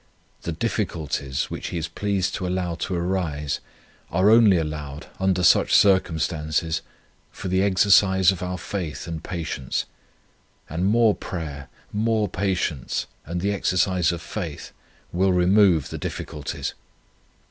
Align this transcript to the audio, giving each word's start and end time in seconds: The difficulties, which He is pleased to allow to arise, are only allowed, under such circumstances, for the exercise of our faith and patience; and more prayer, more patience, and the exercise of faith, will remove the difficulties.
The 0.41 0.51
difficulties, 0.51 1.51
which 1.51 1.67
He 1.67 1.77
is 1.77 1.87
pleased 1.87 2.33
to 2.33 2.47
allow 2.47 2.73
to 2.73 2.95
arise, 2.95 3.59
are 4.09 4.31
only 4.31 4.57
allowed, 4.57 5.05
under 5.19 5.43
such 5.43 5.75
circumstances, 5.75 6.81
for 7.29 7.49
the 7.49 7.61
exercise 7.61 8.31
of 8.31 8.41
our 8.41 8.57
faith 8.57 9.05
and 9.07 9.23
patience; 9.23 9.85
and 10.67 10.87
more 10.87 11.13
prayer, 11.13 11.67
more 11.93 12.27
patience, 12.27 13.05
and 13.27 13.41
the 13.41 13.53
exercise 13.53 14.11
of 14.11 14.23
faith, 14.23 14.71
will 15.13 15.33
remove 15.33 15.89
the 15.91 15.99
difficulties. 15.99 16.73